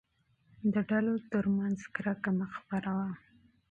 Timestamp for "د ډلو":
0.73-1.13